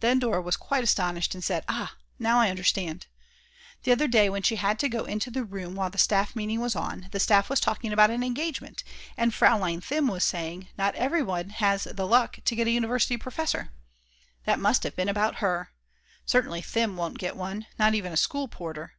[0.00, 3.08] Then Dora was quite astonished and said: "Ah, now I understand."
[3.82, 6.60] The other day when she had to go into the room while the staff meeting
[6.62, 8.82] was on, the staff was talking about an engagement,
[9.18, 13.68] and Fraulein Thim was saying: "Not everyone has the luck to get a university professor."
[14.46, 15.72] That must have been about her.
[16.24, 18.94] Certainly Thim won't get one, not even a school porter.